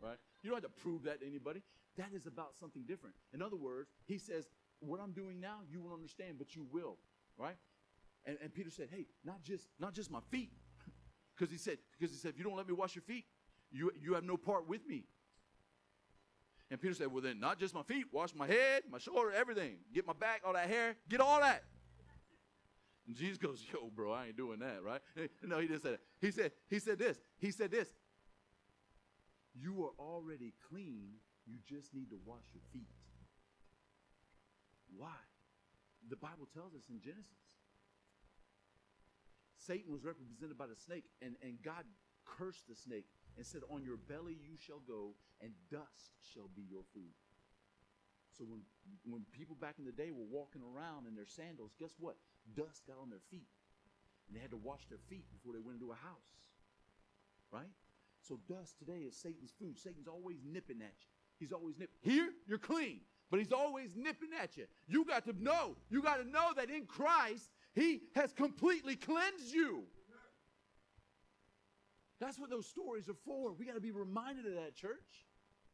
[0.02, 0.18] Right?
[0.44, 1.62] You don't have to prove that to anybody.
[2.02, 3.16] That is about something different.
[3.32, 6.98] In other words, he says, What I'm doing now, you won't understand, but you will.
[7.38, 7.58] Right?
[8.26, 10.52] And, and Peter said, Hey, not just not just my feet.
[11.38, 13.26] Because he said, because he said, if you don't let me wash your feet,
[13.72, 15.06] you you have no part with me.
[16.70, 19.78] And Peter said, Well then, not just my feet, wash my head, my shoulder, everything.
[19.94, 21.64] Get my back, all that hair, get all that.
[23.08, 25.02] And Jesus goes, Yo, bro, I ain't doing that, right?
[25.44, 26.02] No, he didn't say that.
[26.20, 27.20] He said, he said this.
[27.40, 27.88] He said this.
[29.54, 31.14] You are already clean
[31.52, 32.88] you just need to wash your feet.
[34.96, 35.20] Why?
[36.10, 37.44] The Bible tells us in Genesis.
[39.60, 41.86] Satan was represented by the snake, and, and God
[42.26, 43.06] cursed the snake
[43.38, 47.14] and said, On your belly you shall go, and dust shall be your food.
[48.38, 48.64] So when,
[49.06, 52.16] when people back in the day were walking around in their sandals, guess what?
[52.56, 53.52] Dust got on their feet.
[54.28, 56.34] And they had to wash their feet before they went into a house.
[57.52, 57.70] Right?
[58.22, 59.78] So dust today is Satan's food.
[59.78, 61.12] Satan's always nipping at you.
[61.42, 61.96] He's always nipping.
[62.02, 63.00] Here, you're clean,
[63.32, 64.66] but he's always nipping at you.
[64.88, 65.76] You got to know.
[65.90, 69.84] You got to know that in Christ, he has completely cleansed you.
[72.20, 73.54] That's what those stories are for.
[73.54, 75.26] We got to be reminded of that, church.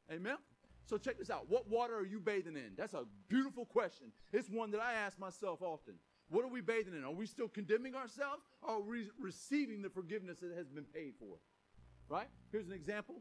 [0.09, 0.37] Amen.
[0.85, 1.49] So check this out.
[1.49, 2.71] What water are you bathing in?
[2.77, 4.07] That's a beautiful question.
[4.31, 5.95] It's one that I ask myself often.
[6.29, 7.03] What are we bathing in?
[7.03, 11.15] Are we still condemning ourselves or are we receiving the forgiveness that has been paid
[11.19, 11.35] for?
[12.07, 12.27] Right?
[12.53, 13.15] Here's an example.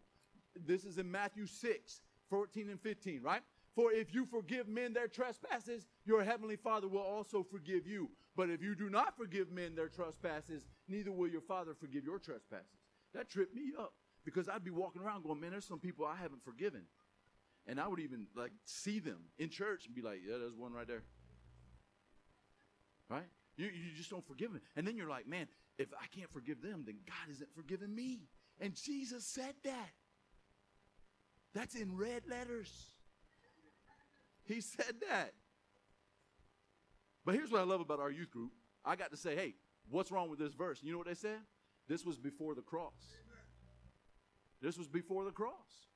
[0.64, 2.00] This is in Matthew 6.
[2.30, 3.42] 14 and 15, right?
[3.74, 8.10] For if you forgive men their trespasses, your heavenly Father will also forgive you.
[8.34, 12.18] But if you do not forgive men their trespasses, neither will your Father forgive your
[12.18, 12.80] trespasses.
[13.14, 13.92] That tripped me up
[14.24, 16.82] because I'd be walking around going, man, there's some people I haven't forgiven.
[17.66, 20.72] And I would even like see them in church and be like, yeah, there's one
[20.72, 21.02] right there.
[23.08, 23.26] Right?
[23.56, 24.60] You, you just don't forgive them.
[24.76, 28.28] And then you're like, man, if I can't forgive them, then God isn't forgiving me.
[28.60, 29.90] And Jesus said that.
[31.56, 32.70] That's in red letters.
[34.44, 35.32] He said that.
[37.24, 38.52] But here's what I love about our youth group.
[38.84, 39.54] I got to say, hey,
[39.88, 40.80] what's wrong with this verse?
[40.82, 41.38] You know what they said?
[41.88, 42.92] This was before the cross.
[44.60, 45.86] This was before the cross.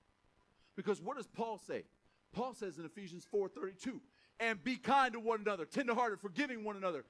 [0.77, 1.85] Because what does Paul say?
[2.33, 4.01] Paul says in Ephesians 4:32,
[4.39, 7.05] and be kind to one another, tenderhearted, forgiving one another,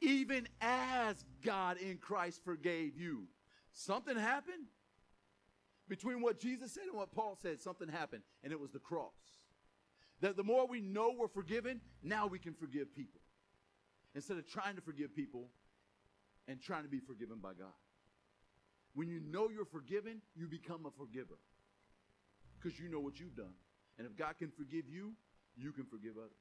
[0.00, 3.26] even as God in Christ forgave you.
[3.72, 4.66] Something happened
[5.88, 9.14] between what Jesus said and what Paul said, something happened, and it was the cross.
[10.20, 13.20] That the more we know we're forgiven, now we can forgive people.
[14.14, 15.48] Instead of trying to forgive people
[16.48, 17.76] and trying to be forgiven by God.
[18.94, 21.38] When you know you're forgiven, you become a forgiver
[22.56, 23.54] because you know what you've done.
[23.98, 25.12] And if God can forgive you,
[25.56, 26.32] you can forgive others.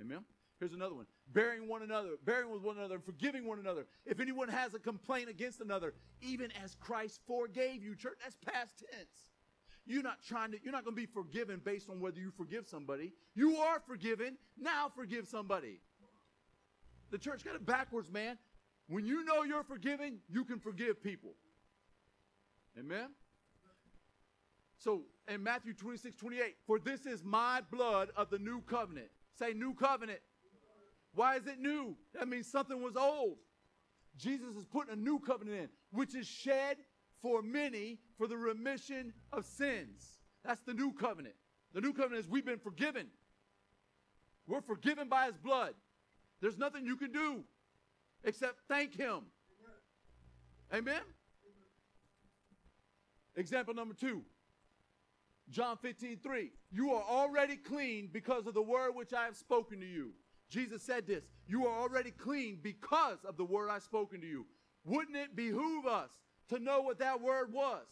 [0.00, 0.24] Amen?
[0.58, 1.06] Here's another one.
[1.32, 3.86] Bearing one another, bearing with one another, and forgiving one another.
[4.06, 5.92] If anyone has a complaint against another,
[6.22, 9.32] even as Christ forgave you, church, that's past tense.
[9.86, 12.66] You're not trying to, you're not going to be forgiven based on whether you forgive
[12.66, 13.12] somebody.
[13.34, 14.36] You are forgiven.
[14.58, 15.80] Now forgive somebody.
[17.10, 18.38] The church got it backwards, man.
[18.88, 21.34] When you know you're forgiven, you can forgive people.
[22.78, 23.10] Amen?
[24.78, 29.08] So in Matthew 26, 28, for this is my blood of the new covenant.
[29.38, 30.20] Say new covenant
[31.16, 31.96] Why is it new?
[32.12, 33.38] That means something was old.
[34.18, 36.76] Jesus is putting a new covenant in, which is shed
[37.22, 40.18] for many for the remission of sins.
[40.44, 41.34] That's the new covenant.
[41.72, 43.06] The new covenant is we've been forgiven.
[44.46, 45.72] We're forgiven by his blood.
[46.42, 47.44] There's nothing you can do
[48.22, 49.22] except thank him.
[50.72, 51.00] Amen?
[53.36, 54.22] Example number two.
[55.48, 56.50] John 15, 3.
[56.72, 60.12] You are already clean because of the word which I have spoken to you.
[60.48, 61.24] Jesus said this.
[61.46, 64.46] You are already clean because of the word I've spoken to you.
[64.84, 66.10] Wouldn't it behoove us
[66.48, 67.86] to know what that word was?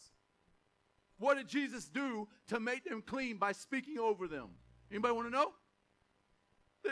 [1.18, 4.48] What did Jesus do to make them clean by speaking over them?
[4.90, 5.52] Anybody want to know?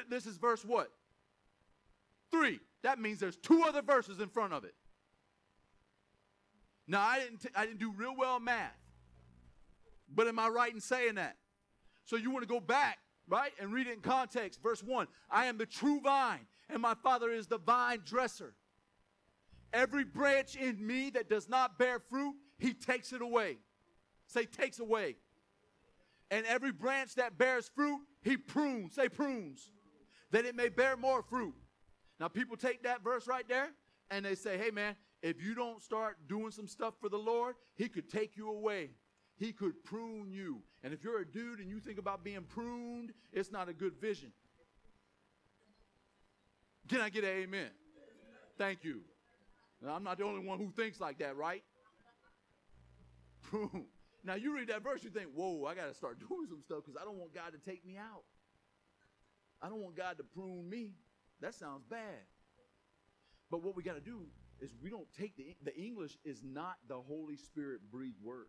[0.08, 0.90] This is verse what?
[2.30, 2.60] Three.
[2.82, 4.74] That means there's two other verses in front of it.
[6.88, 8.76] Now I didn't t- I didn't do real well math.
[10.14, 11.36] But am I right in saying that?
[12.04, 14.62] So you want to go back, right, and read it in context.
[14.62, 18.54] Verse 1 I am the true vine, and my Father is the vine dresser.
[19.72, 23.56] Every branch in me that does not bear fruit, he takes it away.
[24.26, 25.16] Say, takes away.
[26.30, 28.94] And every branch that bears fruit, he prunes.
[28.94, 29.70] Say, prunes.
[30.30, 31.54] That it may bear more fruit.
[32.20, 33.70] Now, people take that verse right there
[34.10, 37.54] and they say, hey, man, if you don't start doing some stuff for the Lord,
[37.74, 38.90] he could take you away.
[39.38, 40.62] He could prune you.
[40.82, 43.94] And if you're a dude and you think about being pruned, it's not a good
[44.00, 44.32] vision.
[46.88, 47.70] Can I get an amen?
[48.58, 49.00] Thank you.
[49.80, 51.62] Now, I'm not the only one who thinks like that, right?
[53.42, 53.86] Prune.
[54.24, 56.80] Now you read that verse, you think, whoa, I got to start doing some stuff
[56.84, 58.22] because I don't want God to take me out.
[59.60, 60.92] I don't want God to prune me.
[61.40, 62.26] That sounds bad.
[63.50, 64.26] But what we got to do
[64.60, 68.46] is we don't take the the English is not the Holy Spirit breathed word.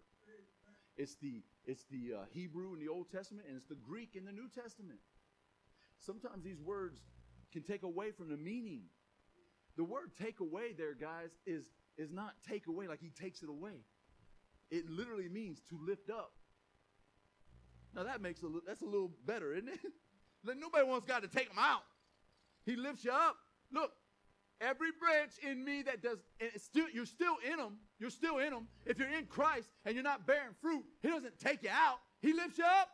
[0.98, 4.26] It's the it's the uh, Hebrew in the Old Testament and it's the Greek in
[4.26, 5.00] the New Testament.
[6.00, 7.00] Sometimes these words
[7.52, 8.82] can take away from the meaning.
[9.78, 11.66] The word take away there, guys, is
[11.98, 13.86] is not take away like he takes it away.
[14.72, 16.32] It literally means to lift up.
[17.96, 19.80] Now that makes a little, that's a little better, isn't it?
[20.60, 21.84] Nobody wants God to take them out.
[22.66, 23.38] He lifts you up.
[23.72, 23.92] Look,
[24.62, 26.20] every branch in me that does,
[26.58, 27.78] still, you're still in them.
[28.00, 28.68] You're still in them.
[28.86, 32.00] If you're in Christ and you're not bearing fruit, He doesn't take you out.
[32.22, 32.90] He lifts you up.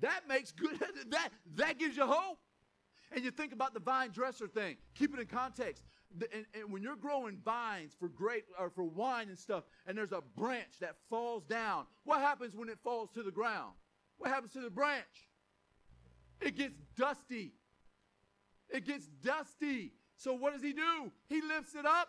[0.00, 0.78] That makes good.
[1.10, 2.38] That that gives you hope.
[3.12, 4.76] And you think about the vine dresser thing.
[4.94, 5.84] Keep it in context.
[6.18, 9.96] The, and, and, when you're growing vines for grape or for wine and stuff, and
[9.96, 13.74] there's a branch that falls down, what happens when it falls to the ground?
[14.18, 15.28] What happens to the branch?
[16.40, 17.52] It gets dusty.
[18.70, 19.92] It gets dusty.
[20.16, 21.10] So what does he do?
[21.28, 22.08] He lifts it up.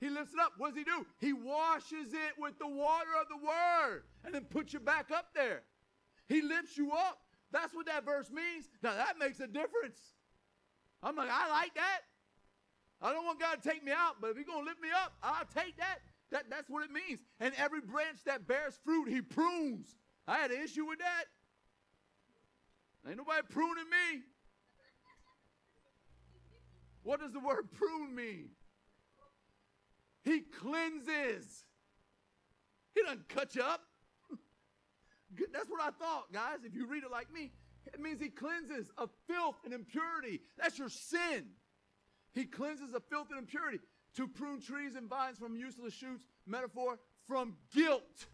[0.00, 0.52] He lifts it up.
[0.58, 1.04] What does he do?
[1.18, 5.26] He washes it with the water of the word and then puts you back up
[5.34, 5.62] there.
[6.28, 7.18] He lifts you up.
[7.50, 8.68] That's what that verse means.
[8.82, 9.98] Now that makes a difference.
[11.02, 12.00] I'm like, I like that.
[13.00, 14.88] I don't want God to take me out, but if He's going to lift me
[14.90, 15.98] up, I'll take that.
[16.30, 16.50] that.
[16.50, 17.20] That's what it means.
[17.40, 19.96] And every branch that bears fruit, He prunes.
[20.26, 21.24] I had an issue with that.
[23.08, 24.22] Ain't nobody pruning me.
[27.08, 28.50] What does the word prune mean?
[30.24, 31.64] He cleanses.
[32.94, 33.80] He doesn't cut you up.
[35.54, 36.58] That's what I thought, guys.
[36.66, 37.50] If you read it like me,
[37.86, 40.42] it means he cleanses of filth and impurity.
[40.58, 41.46] That's your sin.
[42.34, 43.78] He cleanses of filth and impurity
[44.16, 48.26] to prune trees and vines from useless shoots, metaphor, from guilt.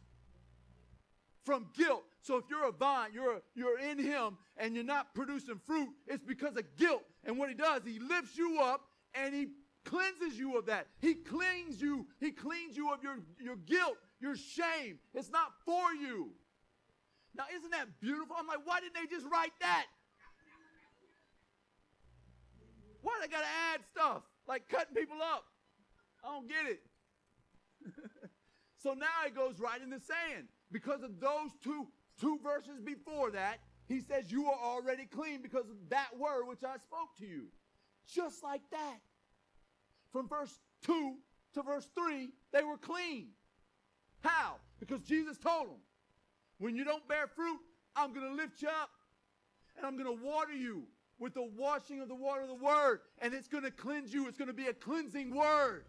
[1.44, 2.13] From guilt.
[2.24, 6.24] So if you're a vine, you're, you're in him and you're not producing fruit, it's
[6.24, 7.02] because of guilt.
[7.22, 8.80] And what he does, he lifts you up
[9.14, 9.48] and he
[9.84, 10.86] cleanses you of that.
[11.02, 12.06] He cleans you.
[12.20, 15.00] He cleans you of your, your guilt, your shame.
[15.12, 16.30] It's not for you.
[17.36, 18.36] Now, isn't that beautiful?
[18.38, 19.84] I'm like, why didn't they just write that?
[23.02, 25.44] Why they gotta add stuff like cutting people up?
[26.24, 26.80] I don't get it.
[28.82, 31.88] so now it goes right in the sand because of those two
[32.20, 33.60] two verses before that.
[33.86, 37.46] He says, You are already clean because of that word which I spoke to you.
[38.06, 38.98] Just like that.
[40.12, 41.14] From verse 2
[41.54, 43.28] to verse 3, they were clean.
[44.22, 44.56] How?
[44.80, 45.80] Because Jesus told them,
[46.58, 47.58] When you don't bear fruit,
[47.96, 48.90] I'm going to lift you up
[49.76, 50.84] and I'm going to water you
[51.18, 54.26] with the washing of the water of the word, and it's going to cleanse you.
[54.26, 55.84] It's going to be a cleansing word.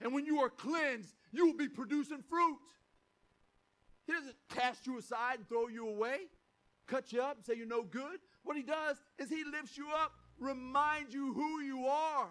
[0.00, 2.58] And when you are cleansed, you will be producing fruit.
[4.06, 6.18] He doesn't cast you aside and throw you away,
[6.86, 8.20] cut you up, and say you're no good.
[8.44, 12.28] What he does is he lifts you up, reminds you who you are.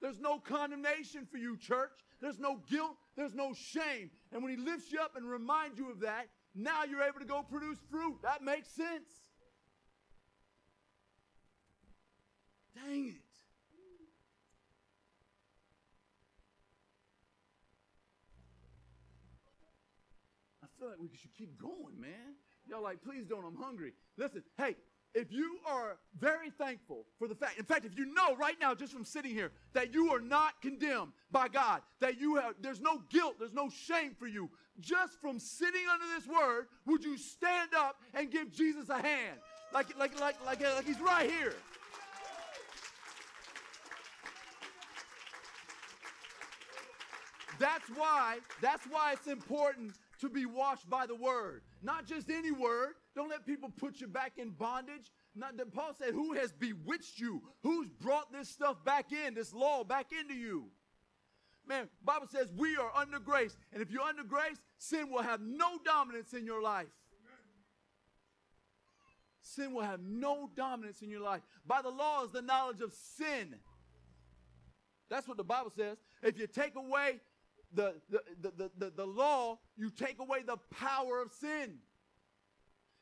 [0.00, 1.90] There's no condemnation for you, church.
[2.20, 2.96] There's no guilt.
[3.16, 4.10] There's no shame.
[4.32, 7.24] And when he lifts you up and reminds you of that, now you're able to
[7.24, 8.18] go produce fruit.
[8.22, 9.08] That makes sense.
[20.78, 22.34] Feel like we should keep going, man.
[22.68, 23.92] Y'all like, please don't, I'm hungry.
[24.16, 24.76] Listen, hey,
[25.14, 28.74] if you are very thankful for the fact, in fact, if you know right now,
[28.74, 32.80] just from sitting here, that you are not condemned by God, that you have, there's
[32.80, 34.50] no guilt, there's no shame for you,
[34.80, 39.38] just from sitting under this word, would you stand up and give Jesus a hand?
[39.72, 41.54] Like, like, like, like, like he's right here.
[47.58, 51.62] That's why, that's why it's important to be washed by the word.
[51.82, 52.94] Not just any word.
[53.14, 55.12] Don't let people put you back in bondage.
[55.34, 57.42] Not that Paul said, Who has bewitched you?
[57.62, 60.66] Who's brought this stuff back in, this law back into you?
[61.66, 63.56] Man, Bible says we are under grace.
[63.72, 66.86] And if you're under grace, sin will have no dominance in your life.
[69.42, 71.42] Sin will have no dominance in your life.
[71.66, 73.54] By the law is the knowledge of sin.
[75.10, 75.98] That's what the Bible says.
[76.22, 77.20] If you take away
[77.74, 81.74] the, the, the, the, the, law, you take away the power of sin.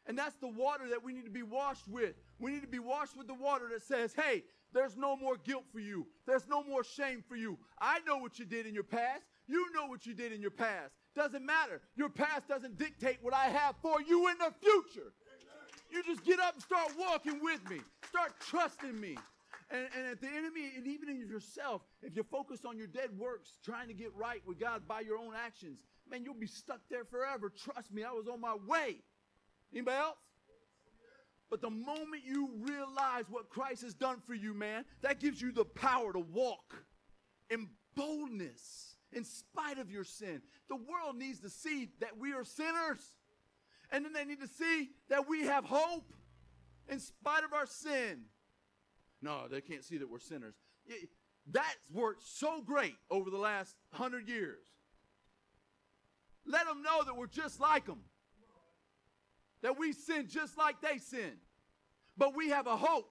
[0.06, 2.14] And that's the water that we need to be washed with.
[2.38, 5.64] We need to be washed with the water that says, hey, there's no more guilt
[5.72, 6.06] for you.
[6.26, 7.58] There's no more shame for you.
[7.80, 9.22] I know what you did in your past.
[9.48, 10.92] You know what you did in your past.
[11.14, 11.80] Doesn't matter.
[11.96, 15.12] Your past doesn't dictate what I have for you in the future.
[15.90, 17.80] You just get up and start walking with me.
[18.08, 19.16] Start trusting me.
[19.70, 23.10] And, and if the enemy, and even in yourself, if you focus on your dead
[23.18, 26.80] works, trying to get right with God by your own actions, man, you'll be stuck
[26.88, 27.50] there forever.
[27.50, 28.98] Trust me, I was on my way.
[29.72, 30.16] Anybody else?
[31.50, 35.52] But the moment you realize what Christ has done for you, man, that gives you
[35.52, 36.74] the power to walk
[37.50, 40.42] in boldness in spite of your sin.
[40.68, 43.16] The world needs to see that we are sinners.
[43.92, 46.12] And then they need to see that we have hope
[46.88, 48.24] in spite of our sin.
[49.22, 50.54] No, they can't see that we're sinners.
[51.50, 54.66] That's worked so great over the last hundred years.
[56.46, 58.00] Let them know that we're just like them.
[59.62, 61.32] That we sin just like they sin.
[62.16, 63.10] But we have a hope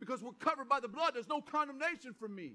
[0.00, 1.12] because we're covered by the blood.
[1.14, 2.54] There's no condemnation for me.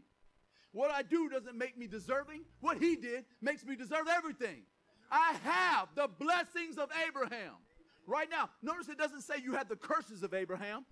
[0.73, 2.41] What I do doesn't make me deserving.
[2.59, 4.63] What he did makes me deserve everything.
[5.09, 7.53] I have the blessings of Abraham.
[8.05, 10.85] Right now, notice it doesn't say you have the curses of Abraham.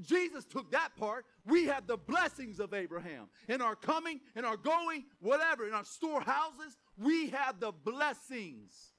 [0.00, 1.24] Jesus took that part.
[1.44, 3.28] We have the blessings of Abraham.
[3.48, 8.92] In our coming, in our going, whatever, in our storehouses, we have the blessings.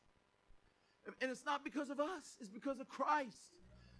[1.21, 3.37] And it's not because of us, it's because of Christ.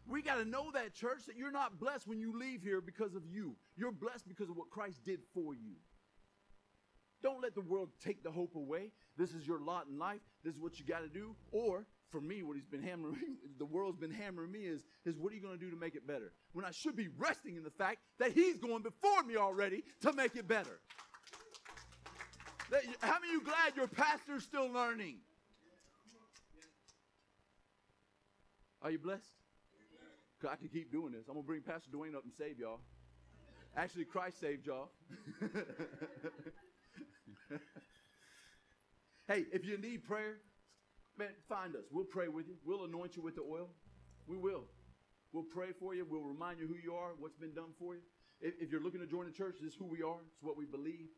[0.08, 3.14] We got to know that, church, that you're not blessed when you leave here because
[3.16, 3.56] of you.
[3.76, 5.74] You're blessed because of what Christ did for you.
[7.22, 8.92] Don't let the world take the hope away.
[9.18, 10.22] This is your lot in life.
[10.44, 11.36] This is what you got to do.
[11.52, 15.32] Or for me, what he's been hammering, the world's been hammering me is, is what
[15.32, 16.32] are you going to do to make it better?
[16.54, 20.14] When I should be resting in the fact that he's going before me already to
[20.14, 20.80] make it better.
[23.02, 25.18] How many of you glad your pastor's still learning?
[28.82, 29.24] Are you blessed?
[30.42, 31.28] Cause I can keep doing this.
[31.28, 32.80] I'm going to bring Pastor Dwayne up and save y'all.
[33.76, 34.92] Actually, Christ saved y'all.
[39.28, 40.38] hey, if you need prayer,
[41.18, 41.84] Man, find us.
[41.92, 42.56] We'll pray with you.
[42.64, 43.70] We'll anoint you with the oil.
[44.28, 44.66] We will.
[45.34, 46.06] We'll pray for you.
[46.06, 48.02] We'll remind you who you are, what's been done for you.
[48.40, 50.22] If, if you're looking to join the church, this is who we are.
[50.22, 51.10] It's what we believe.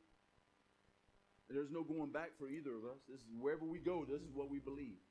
[1.50, 3.02] There's no going back for either of us.
[3.10, 5.02] This is wherever we go, this is what we believe.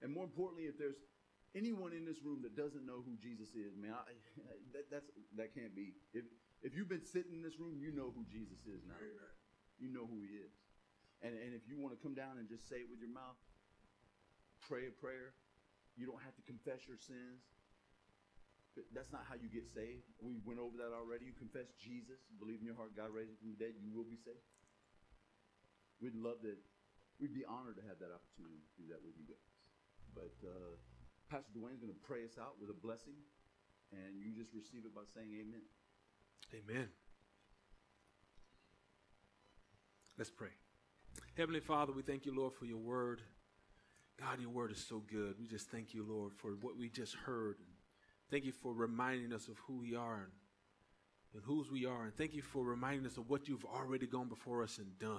[0.00, 0.96] And more importantly, if there's
[1.54, 4.14] anyone in this room that doesn't know who Jesus is, man, I,
[4.72, 5.92] that, that's, that can't be.
[6.14, 6.24] If,
[6.62, 8.96] if you've been sitting in this room, you know who Jesus is now.
[9.82, 10.54] You know who he is.
[11.24, 13.40] And, and if you want to come down and just say it with your mouth,
[14.60, 15.32] pray a prayer.
[15.96, 17.40] You don't have to confess your sins.
[18.92, 20.04] That's not how you get saved.
[20.20, 21.30] We went over that already.
[21.30, 24.04] You confess Jesus, believe in your heart God raised him from the dead, you will
[24.04, 24.42] be saved.
[26.02, 26.58] We'd love that.
[27.22, 29.48] We'd be honored to have that opportunity to do that with you guys.
[30.10, 30.74] But uh,
[31.30, 33.14] Pastor Dwayne's going to pray us out with a blessing,
[33.94, 35.62] and you just receive it by saying amen.
[36.50, 36.90] Amen.
[40.18, 40.50] Let's pray.
[41.36, 43.20] Heavenly Father, we thank you, Lord, for your word.
[44.20, 45.34] God, your word is so good.
[45.40, 47.56] We just thank you, Lord, for what we just heard.
[48.30, 50.32] Thank you for reminding us of who we are and,
[51.34, 52.04] and whose we are.
[52.04, 55.18] And thank you for reminding us of what you've already gone before us and done.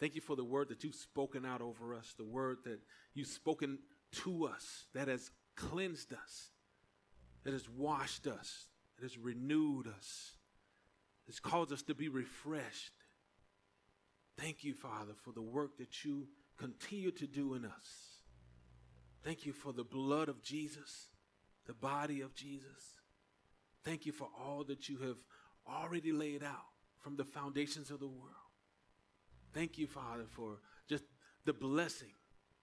[0.00, 2.78] Thank you for the word that you've spoken out over us, the word that
[3.12, 3.80] you've spoken
[4.22, 6.52] to us, that has cleansed us,
[7.44, 10.32] that has washed us, that has renewed us,
[11.26, 12.92] has caused us to be refreshed.
[14.38, 18.18] Thank you, Father, for the work that you continue to do in us.
[19.24, 21.08] Thank you for the blood of Jesus,
[21.66, 23.00] the body of Jesus.
[23.84, 25.16] Thank you for all that you have
[25.68, 26.66] already laid out
[27.00, 28.34] from the foundations of the world.
[29.52, 30.58] Thank you, Father, for
[30.88, 31.04] just
[31.44, 32.12] the blessing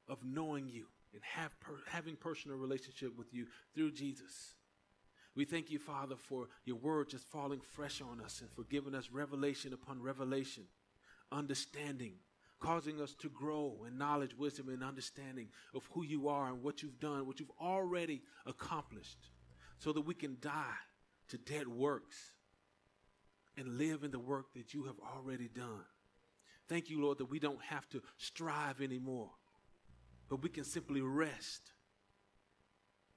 [0.07, 4.53] of knowing you and have per- having personal relationship with you through Jesus.
[5.35, 8.95] We thank you, Father, for your word just falling fresh on us and for giving
[8.95, 10.63] us revelation upon revelation,
[11.31, 12.13] understanding,
[12.59, 16.81] causing us to grow in knowledge, wisdom, and understanding of who you are and what
[16.81, 19.29] you've done, what you've already accomplished,
[19.77, 20.79] so that we can die
[21.27, 22.15] to dead works
[23.57, 25.85] and live in the work that you have already done.
[26.67, 29.29] Thank you, Lord, that we don't have to strive anymore,
[30.29, 31.71] but we can simply rest.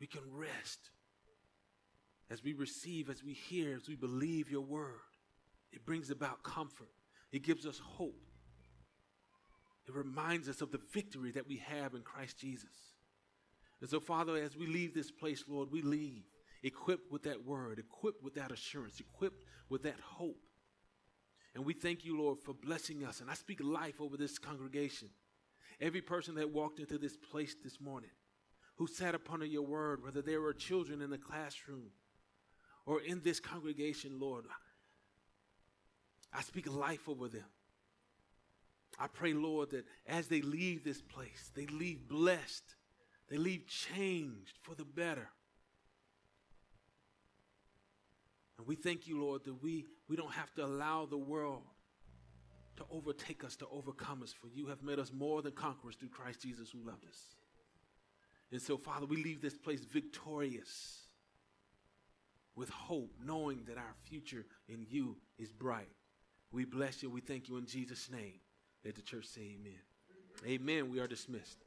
[0.00, 0.90] We can rest
[2.30, 5.00] as we receive, as we hear, as we believe your word.
[5.72, 6.90] It brings about comfort,
[7.32, 8.20] it gives us hope.
[9.86, 12.94] It reminds us of the victory that we have in Christ Jesus.
[13.80, 16.24] And so, Father, as we leave this place, Lord, we leave
[16.62, 20.40] equipped with that word, equipped with that assurance, equipped with that hope.
[21.54, 23.20] And we thank you, Lord, for blessing us.
[23.20, 25.08] And I speak life over this congregation.
[25.80, 28.10] Every person that walked into this place this morning,
[28.76, 31.90] who sat upon your word, whether they were children in the classroom
[32.86, 34.44] or in this congregation, Lord,
[36.32, 37.44] I speak life over them.
[38.98, 42.74] I pray, Lord, that as they leave this place, they leave blessed,
[43.28, 45.28] they leave changed for the better.
[48.58, 51.62] And we thank you, Lord, that we, we don't have to allow the world
[52.76, 56.08] to overtake us, to overcome us, for you have made us more than conquerors through
[56.08, 57.18] Christ Jesus who loved us.
[58.50, 61.02] And so, Father, we leave this place victorious
[62.56, 65.88] with hope, knowing that our future in you is bright.
[66.52, 67.10] We bless you.
[67.10, 68.40] We thank you in Jesus' name.
[68.84, 69.80] Let the church say amen.
[70.46, 70.90] Amen.
[70.90, 71.58] We are dismissed.